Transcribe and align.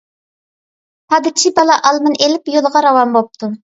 پادىچى 1.13 1.51
بالا 1.59 1.75
ئالمىنى 1.91 2.21
ئېلىپ، 2.25 2.51
يولىغا 2.55 2.83
راۋان 2.87 3.15
بوپتۇ. 3.19 3.53